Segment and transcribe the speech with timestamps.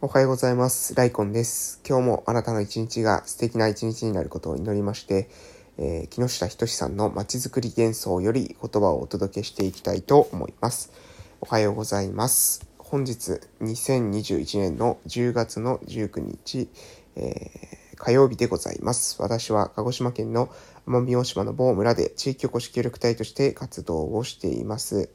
[0.00, 0.94] おはようございます。
[0.94, 1.80] ライコンです。
[1.84, 5.28] 今日もあなたの一日が素敵な一日になることを祈りまして、
[5.76, 10.92] えー木下仁さんのまちづくり幻想より言葉をお届けしていきたいと思います。
[11.40, 12.64] おはようございます。
[12.78, 16.68] 本日2021年の10月の19日、
[17.16, 19.20] えー火曜日でございます。
[19.20, 20.48] 私は鹿児島県の
[20.86, 25.10] 奄美大島の某村で地域おこし協力隊として活動をしています。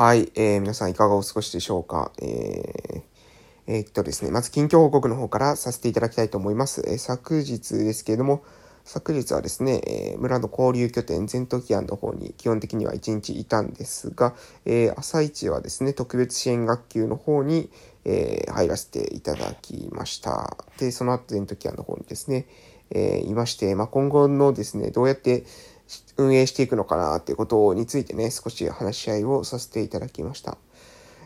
[0.00, 2.12] はい、えー皆さんいかがお過ごしでしょうか？
[2.22, 3.02] えー
[3.66, 6.84] えーっとですね、まず近況報告の方からさせていただきたいと思います。
[6.86, 8.44] えー昨日ですけれども、
[8.84, 17.68] 昨日はですね、えー村の交流拠点、全都期案の方に基本的には1日いたんですが、えー朝一はですね、特別支援学級の方に、
[18.04, 20.56] えー入らせていただきました。
[20.78, 22.46] で、その後全都期案の方にですね、
[22.92, 25.42] えーいまして、まあ、今後のですね、どうやって
[26.18, 30.58] 運営していくのかなっていうことについてね、少し話し合いをさせていただきました。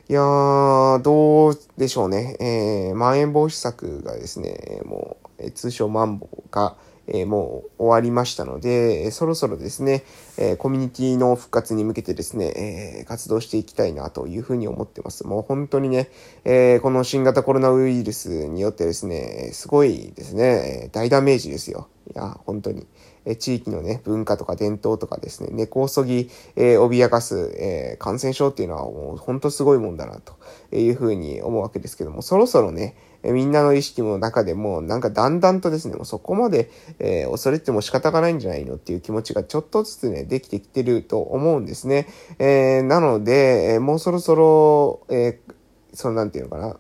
[0.09, 2.37] いやー、どうでしょうね。
[2.41, 6.77] えー、まん延防止策がですね、もう、通称マンボウが、
[7.09, 10.05] えーもう終わりましたので、そろそろですね、
[10.39, 15.27] えーコミュニティの復活に向けてですね、えー活動していきたいなというふうに思ってます。
[15.27, 16.11] もう本当にね、
[16.45, 21.89] えこの新型コロナウイルスによってですね、すごいですね、大ダメージですよ。
[22.15, 22.87] いや、本当に。
[23.25, 30.35] え地域のね、文化とか伝統とかですね、根こそぎ、え脅かす、え感染症っていうのはもう本当すごいもんだなと
[30.77, 42.09] いうふうに思うわけですけども、そろそろね、みんなの意識の中でも、なんかだんだんとですね、もうそこまで、えー恐れても仕方がないんじゃないのっていう気持ちがちょっとずつね、できてきてると思うんですね。
[42.39, 45.55] えーなので、えーもうそろそろ、えー
[45.95, 46.77] そのなんていうのかな、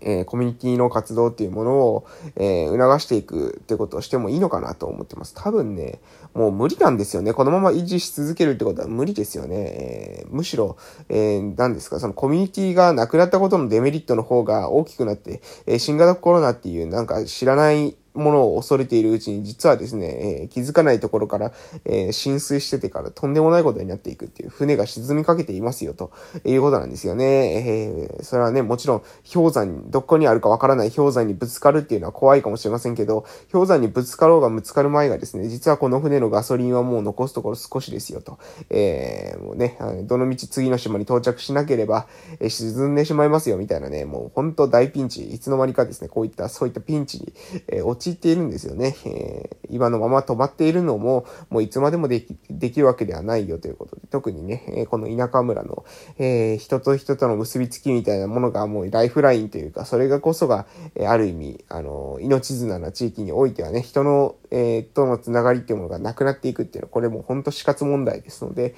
[0.00, 5.34] えーコミュニティの活動っていうものを、えー促していくってことをしてもいいのかなと思ってます。
[5.34, 6.00] 多分ね、
[6.34, 7.32] もう無理なんですよね。
[7.32, 9.56] このまま維持し続けるってことは無理ですよね。
[9.56, 10.76] えーむしろ、
[11.08, 21.52] え何ですか、そのコミュニティがなくなったことのデメリットの方が大きくなって、え新型コロナっていうなんか知らないものを恐れているうちに、実はですね、えー気づかないところから、
[21.84, 26.10] えー浸水しててからとんでもないことになっていくっていう、船が沈みかけていますよ、と
[26.44, 28.14] いうことなんですよね。
[28.16, 38.38] えーそれはね、もちろん、氷山、どこにあるかわからない氷山にぶつかるっていうのは怖いかもしれませんけど、氷山にぶつかろうがぶつかる前がですね、実はこの船のガソリンはもう残すところ少しですよ、と。
[38.70, 42.06] えーもうね、どの道次の島に到着しなければ、
[42.40, 47.32] えー沈んでしまいますよ、みたいなね、もう本当大ピンチ、いつの間にかですね、こういった、そういったピンチに、
[47.68, 48.96] えー陥っているんですよね。
[49.04, 55.84] えー今のまま止まっているのも、もういつまでもできできるわけではないよということで、特にね、えこの田舎村の、
[56.18, 60.66] えー人と人との結びつきみたいなものがもうライフラインというか、それがこそが、
[60.96, 68.74] えある意味、あの、命綱な地域においてはね、人の、えーとのつながりっていうものがなくなっていくっていうのは、これもう本当死活問題ですので、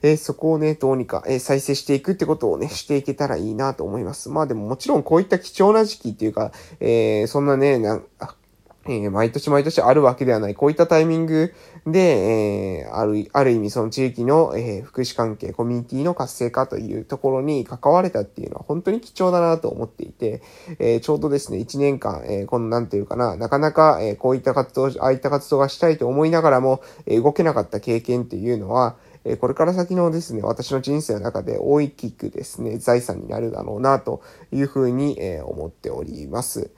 [0.00, 4.30] えーそこをね、どうにか、えー再生していくってことをね、していけたらいいなと思います。
[4.30, 8.04] まあでももちろんこういった貴重な時期っていうか、えーそんなね、なん
[8.84, 11.54] えー毎年毎年あるわけではない、こういったタイミング
[11.86, 20.42] で、えーある、ある意味その地域の、えー福祉関係、コミュニティの活性化というところに関われたっていうのは本当に貴重だなと思っていて、
[20.78, 36.70] えちょうどですね、1年間、えこのなんていうかな、なかなか、えこういった活動、ああいった活動がしたいと思いながらも、え動けなかった経験っていうのは、えこれから先のですね、私の人生の中で大きくですね、財産になるだろうなというふうに、え思っております。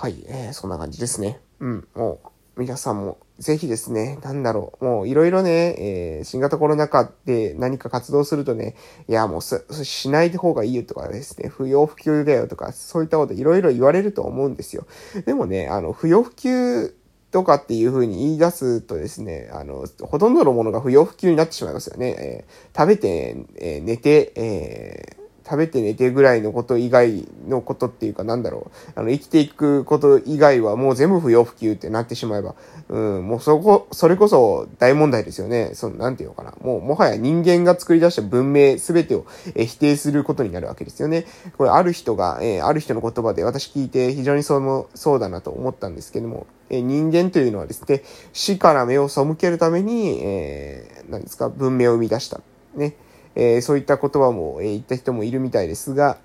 [0.00, 1.40] はい、えーそんな感じですね。
[1.58, 2.20] うん、も
[2.56, 8.76] う、皆さんも、ぜひですね、なんだろう、もういろいろね、えー新型コロナ禍で何か活動するとね、
[9.08, 14.86] いや、もうす、しない方がいいよとかですね、不要不急だよとか、そういったこといろいろ言われると思うんですよ。
[15.26, 16.94] でもね、あの、不要不急
[17.30, 22.16] とかっていう風に言い出すとですね、あの、ほとんどのものが不要不急になってしまいますよね。
[22.18, 25.19] えー食べて、えー寝て、えー
[25.50, 28.92] 食べて寝てぐらいのこと以外のことっていうかなんだろう。
[28.94, 32.54] あの、生きていくこと以外はもう全部不要不急ってなってしまえば、
[32.88, 35.72] うん、もうそこ、それこそ大問題ですよね。
[35.74, 36.54] その、なんていうのかな。
[36.60, 41.26] もう、もはや人間が作り出した文明すべてを、え否定することになるわけですよね。
[41.58, 52.40] これ、ある人が、えある人の言葉で私聞いて非常にその、そうだなと思ったんですけども、え人間というのはですね、死から目を背けるために、えー、何ですか、文明を生み出した。
[52.76, 52.94] ね。
[53.34, 56.18] えーそういった言葉も、えー言った人もいるみたいですが、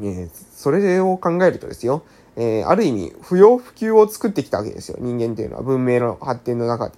[0.00, 2.02] えーそれを考えるとですよ、
[2.36, 4.98] えーある意味、不要不急を作ってきたわけですよ。
[5.00, 6.94] 人間というのは文明の発展の中で。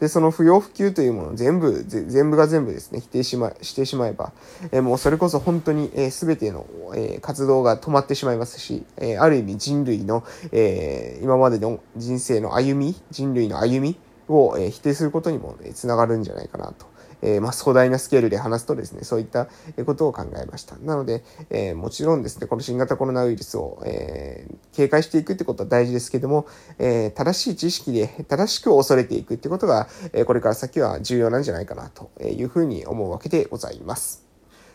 [0.00, 4.32] で、その不要不急というものを全部、全部が全部ですね、否定しま、してしまえば、
[4.72, 13.96] えーもうそれこそ本当に、えー、全ての、えー活動が止まってしまいますし、えーある意味人類の、えー今までの人生の歩み、人類の歩み
[14.28, 16.86] を、えー否定することにも、ね、つながるんじゃないかなと。
[17.24, 19.48] えー、まあ、壮大なスケールで話すとですね、そういった
[19.86, 20.76] ことを考えました。
[20.76, 26.46] なので、えー、もちろんですね、この新型コロナウイルスを、えー、警戒していくってことは大事ですけども、
[26.78, 34.24] え正しい知識で正しく恐れていくってことが、えこれから先は重要なんじゃないかなというふうに思うわけでございます。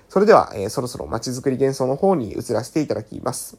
[0.08, 3.58] それでは、えそろそろ街づくり幻想の方に移らせていただきます。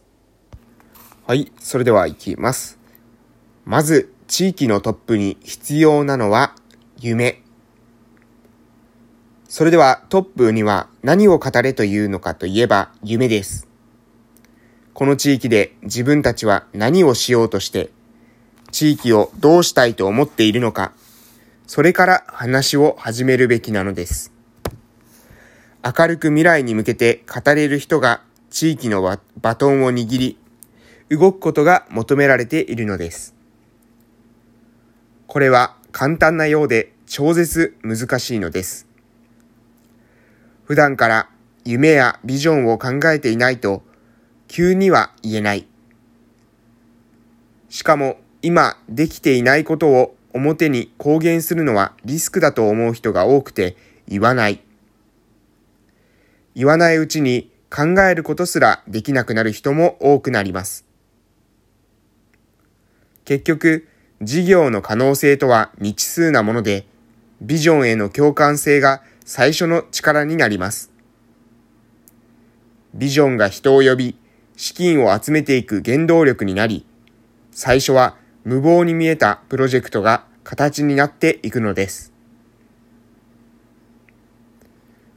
[1.26, 2.78] はい、それでは行きます。
[3.64, 6.54] まず、地域のトップに必要なのは
[6.98, 7.42] 夢。
[9.50, 13.66] それではトップには何を語れというのかといえば夢です。
[14.94, 17.90] この地域で自分たちは何をしようとして、
[18.70, 20.92] 地域をどうしたいと思っているのか、
[21.66, 24.32] それから話を始めるべきなのです。
[25.84, 29.02] 明るく未来に向けて語れる人が地域の
[29.40, 30.38] バトンを握り、
[31.08, 33.34] 動くことが求められているのです。
[35.26, 38.89] これは簡単なようで超絶難しいのです。
[40.70, 41.28] 普段から
[41.64, 43.82] 夢やビジョンを考えていないと
[44.46, 45.66] 急には言えない。
[47.68, 53.76] しかも今できていないことを表に公言するのはリスクだと思う人が多くて
[54.06, 54.60] 言わない。
[56.54, 60.86] 言わないうちに考えることすらできなくなる人も多くなります。
[63.24, 63.88] 結局、
[64.22, 66.86] 事業の可能性とは未知数なもので、
[67.40, 69.02] ビジョンへの共感性が
[69.32, 70.90] 最初の力になります。
[72.94, 74.16] ビジョンが人を呼び、
[74.56, 76.84] 資金を集めていく原動力になり、
[77.52, 82.12] 最初は無謀に見えたプロジェクトが形になっていくのです。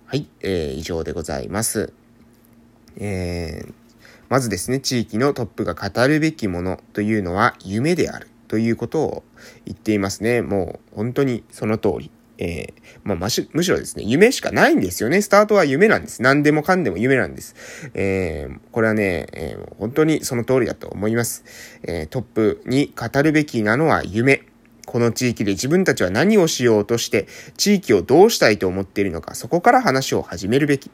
[0.06, 1.92] はい、えー、以上でございます。
[2.98, 3.74] えー、
[4.30, 8.28] まずですね、地域のトップが語るべきものというのは夢である。
[8.48, 9.24] ということを
[9.66, 10.44] 言っていますね。
[10.44, 12.12] もう本当にその通り。
[12.38, 15.22] えー、まあ、むしろですね、夢しかないんですよね。
[15.22, 16.22] スタートは夢なんです。
[16.22, 17.56] 何でもかんでも夢なんです。
[17.94, 21.44] えー、これはね、えー、本当にその通りだと思います。
[21.84, 24.44] えトップに語るべきなのは夢。
[24.86, 30.92] この地域で自分たちは何をしようとして、地域をどうしたいと思っているのか、そこから話を始めるべき。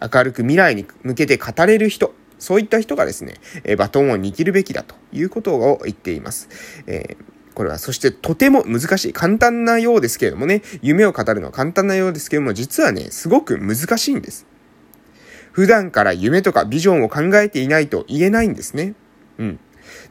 [0.00, 2.14] 明るく未来に向けて語れる人。
[2.38, 3.34] そういった人がですね、
[3.64, 6.48] えバトンを握るべきだということを言っています。
[6.86, 9.12] えーこれは、そしてとても難しい。
[9.14, 14.46] 簡単なようですけれどもね、夢を語るのは簡単なようですけれども、実はね、すごく難しいんです。
[15.52, 18.94] 普段から夢とかビジョンを考えていないと言えないんですね。
[19.38, 19.60] うん。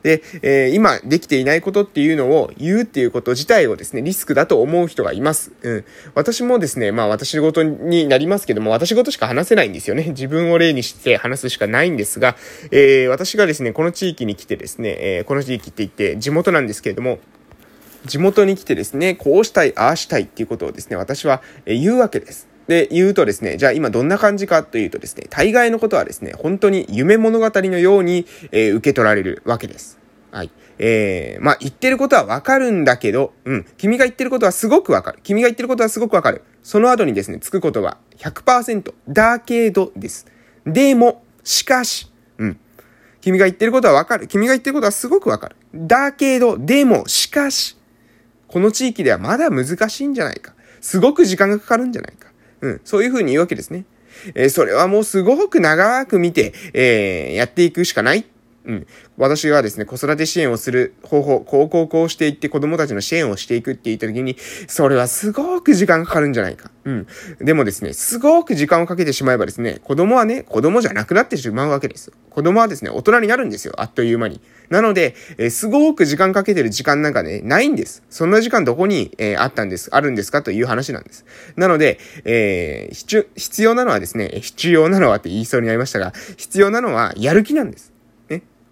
[0.02, 5.52] で、えー、今できていないことっていうのを言うっていうこと自体をですね、リスクだと思う人がいます。
[5.62, 5.86] うん。
[6.14, 10.10] 私もですね、まあ私事になりますけども、私事しか話せないんですよね。
[10.10, 12.36] 自分を例にして話すしかないんですが、
[12.72, 17.20] えー、私がですね、この地域に来てですね、えー、この地域って言って地元なんですけれども、
[18.06, 22.48] 地元に来てですね、こうしたい、ああしたいっていうことをですね、私は言うわけです。
[22.68, 30.00] で、言うとですね、じゃあ今どんな感じかというとですね、大概のことはですね、本当に夢物語のように、えー、受け取られるわけです。
[30.32, 30.52] はい。
[30.78, 33.66] えー、まあ、言ってることはわかるんだけど、うん。
[33.78, 35.20] 君が言ってることはすごくわかる。
[35.24, 36.44] 君が言ってることはすごくわかる。
[36.64, 38.94] その後にですね、つくことは100%。
[39.08, 40.26] だけどです。
[40.66, 42.60] でも、しかし、うん。
[43.22, 44.28] 君が言ってることはわかる。
[44.28, 45.56] 君が言ってることはすごくわかる。
[45.74, 47.78] だけど、でも、しかし、
[48.56, 50.54] この地域ではまだ難しいんじゃないか。
[50.80, 52.30] すごく時間がかかるんじゃないか。
[52.62, 52.82] うん。
[52.86, 53.84] そういうふうに言うわけですね。
[54.34, 58.24] えー、それはもうすごく長く見て、えー、やっていくしかない
[58.66, 58.88] うん。
[59.18, 66.72] 私がですね、子育て支援をする方法、こうこうこうしていって子供たちの支援をしていくって言った時に、それはすごく時間かかるんじゃないか。
[66.84, 67.08] うん。
[67.40, 72.12] でもですね、すごく時間をかけてしまえばですね、子供はね、子供じゃなくなってしまうわけです。
[72.30, 73.74] 子供はですね、大人になるんですよ。
[73.78, 74.42] あっという間に。
[74.70, 78.04] なので、えー、すごく時間かけてる時間なんかね、ないんです。
[78.10, 81.26] そんな時間どこに、えー、あったんです、あるんですかという話なんです。
[81.56, 87.95] なので、えー、必要なのはですね、必要なのはって言いそうになりましたが、必要なのはやる気なんです。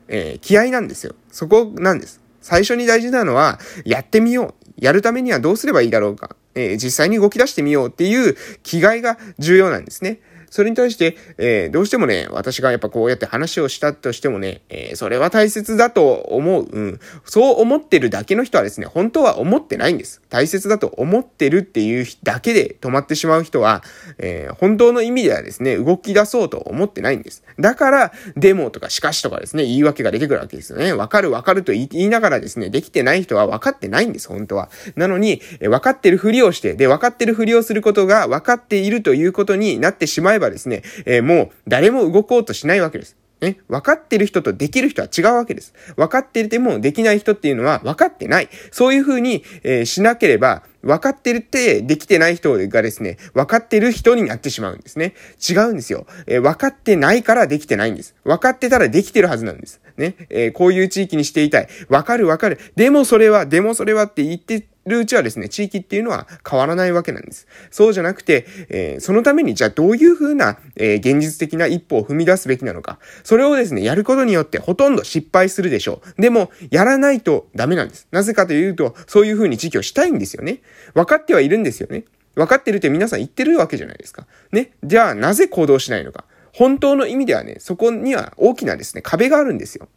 [0.08, 1.16] えー、気合なんですよ。
[1.32, 2.22] そこなんです。
[2.42, 4.64] 最初に大事なのは、やってみよう。
[4.78, 6.36] やるためにはどうすればいいだろうか。
[6.56, 10.20] えー、実際に動き出してみようっていう気概が重要なんですね。
[10.54, 16.68] それに対して、えー、どうしてもね、私がやっぱこうやって話をしたとしてもね、えー、それは大切だと思う。
[16.72, 17.00] うん。
[17.26, 20.22] そう思ってるだけの人はですね、本当は思ってないんです。
[20.30, 23.82] 大切だと思ってるっていうだけで止まってしまう人は、
[24.20, 27.44] えー、本当の意味ではですね、動き出そうと思ってないんです。
[27.60, 30.94] だから、デモとかしかしとかですね、言い訳が出てくるわけですよね。
[30.94, 34.70] わかるわかると言いながらですね、できてない人は分かってないんです、本当は。
[34.96, 43.18] なのに、え分かってるふりをして、で、分かってるふりをすることが分かっているということになってしまえばばですね、えー、もう誰も動こうとしないわけです。
[43.44, 45.74] ね、分かってる人とできる人は違うわけです。
[45.98, 48.50] 分かっててもできない人っていうのは分かってない。
[48.72, 55.14] そういうふうに、えー、しなければ、分かってるってできてない人がですね、分かってる人になってしまうんですね。
[55.50, 56.08] 違うんですよ。
[56.26, 58.16] えー、分かってないからできてないんです。
[58.24, 59.82] 分かってたらできてるはずなんです。
[59.98, 60.16] ね。
[60.30, 61.68] えー、こういう地域にしていたい。
[61.90, 62.60] 分かる分かる。
[62.76, 67.48] でもそれは、でもそれはって言ってるうちはですね、地域っていうのは変わらないわけなんです。
[67.72, 73.00] そうじゃなくて、えー、そのためにじゃあどういうふうな、えー、現実的な一歩を踏み出すべきなのか。
[73.24, 76.22] それをですね、やることによってほとんど失敗するでしょう。
[76.22, 78.08] でも、やらないとダメなんです。
[78.12, 80.60] なぜかというと、そういうふうに地域をしたいんですよね。
[80.94, 82.06] 分かってはいるんですよね。
[82.36, 84.26] 分かってるって皆さん言ってるわけじゃないですか。
[84.52, 84.72] ね。
[84.84, 86.26] じゃあ、なぜ行動しないのか。
[86.54, 89.88] 本当の意味ではね、そこには大きなですね、壁があるんですよ。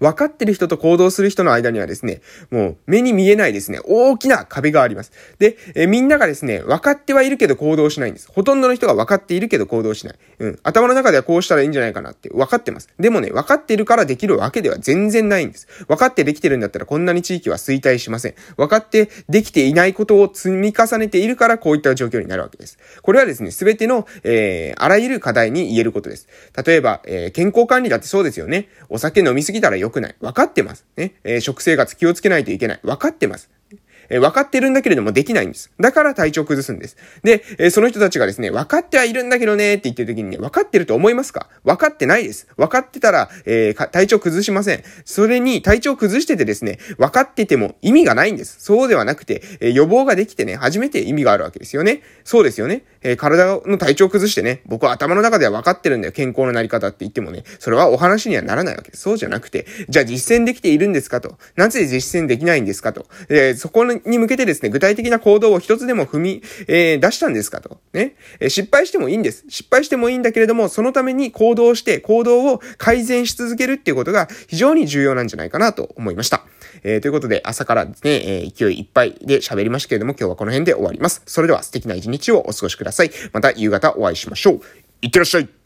[0.00, 5.12] 分かってる人と行動する人の間にはですね、もう目に見えないですね、大きな壁があります。
[5.38, 8.30] で、えみんながですね、分かってはいるけど行動しないんです。
[8.32, 10.18] ほとんどの人が分かっているけど行動しない。
[10.38, 10.58] うん。
[10.62, 12.88] 頭の中ではこうしたらいいんじゃないかなって分かってます。
[12.98, 15.66] でもね、分かっているからできるわけでは全然ないんです。
[15.86, 18.34] 分かってできてるんだったらこんなに地域は衰退しません。
[18.56, 22.78] 分かってできていないことを積み重ねているからこういった状況になるわけです。
[23.02, 26.28] これはですね、すべての、えー、あらゆる課題に言えることです。
[26.64, 28.68] 例えば、えー、健康管理だってそうですよね。
[28.88, 30.16] お酒飲みすぎたらよ良くない。
[30.20, 30.86] 分かってます。
[30.96, 31.14] ね。
[31.24, 32.80] えー、食生活気をつけないといけない。
[32.82, 33.50] 分かってます。
[34.10, 35.70] え分かってるんだけれどもできないんです。
[35.80, 36.96] だから体調崩すんです。
[37.22, 41.48] で、えその人たちがですね、分かってはいるんだけどねって言ってる時にね、分かってると思いますか？
[41.64, 42.48] 分かってないです。
[42.56, 44.82] 分かってたら、えー、体調崩しません。
[45.04, 48.56] それに体調崩しててですね、分かってても意味がないんです。
[48.60, 52.02] そうではなくて、え予防ができてね、初めて意味があるわけですよね。
[52.24, 52.82] そうですよね。
[53.02, 56.12] えー、体の体調崩してね、僕は頭の中では分かってるんだよ。
[56.12, 59.02] 健康のなり方って言ってもね、それはお話にはならないわけです。
[59.02, 61.38] そうじゃなくて、じゃあ実践できているんですかと。
[61.56, 63.06] なぜ実践できないんですかと。
[63.28, 67.80] えー、そこにに向けてですね、具体的な行動を一つでも踏み、えー、出したんですかと。
[67.92, 68.16] ね。
[68.40, 69.44] え失敗してもいいんです。
[69.48, 76.44] 失敗してもいいんだけれども、そのために行動して、行動を改善し続けるっていうことが非常に重要なんじゃないかなと思いました。
[76.82, 81.22] えー、ということで、朝からですね、えー、勢いいっぱいで喋りましたけれども、今日はこの辺で終わります。
[81.26, 83.10] それでは素敵な一日をお過ごしください。
[83.32, 84.60] また夕方お会いしましょう。
[85.02, 85.59] いってらっしゃい